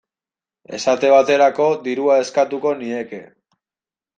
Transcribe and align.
Esate 0.77 1.11
baterako, 1.15 1.67
dirua 1.89 2.15
eskatuko 2.25 2.73
nieke. 2.81 3.21